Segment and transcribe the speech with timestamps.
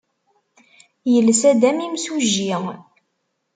[1.11, 2.49] Yelsa-d am yimsujji.